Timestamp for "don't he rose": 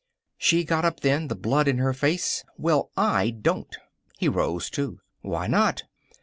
3.29-4.71